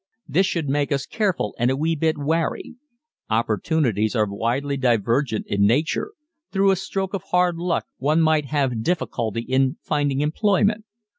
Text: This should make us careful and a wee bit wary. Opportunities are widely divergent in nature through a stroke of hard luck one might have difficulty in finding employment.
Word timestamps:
This 0.27 0.47
should 0.47 0.67
make 0.67 0.91
us 0.91 1.05
careful 1.05 1.53
and 1.59 1.69
a 1.69 1.75
wee 1.77 1.95
bit 1.95 2.17
wary. 2.17 2.73
Opportunities 3.29 4.15
are 4.15 4.25
widely 4.27 4.75
divergent 4.75 5.45
in 5.45 5.67
nature 5.67 6.13
through 6.51 6.71
a 6.71 6.75
stroke 6.75 7.13
of 7.13 7.21
hard 7.29 7.57
luck 7.57 7.85
one 7.99 8.19
might 8.19 8.45
have 8.45 8.81
difficulty 8.81 9.41
in 9.41 9.77
finding 9.83 10.21
employment. 10.21 10.85